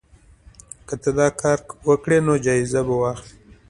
[0.87, 1.57] که ته دا کار
[1.89, 3.29] وکړې نو جایزه به واخلې.